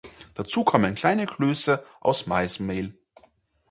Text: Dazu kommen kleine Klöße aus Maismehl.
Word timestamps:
Dazu 0.33 0.63
kommen 0.63 0.95
kleine 0.95 1.27
Klöße 1.27 1.85
aus 1.99 2.25
Maismehl. 2.25 2.97